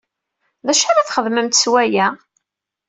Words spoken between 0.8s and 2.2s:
ara ad txedmemt s waya?